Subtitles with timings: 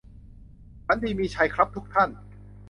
[0.85, 2.09] ฝันดีมีชัยครับทุกท่าน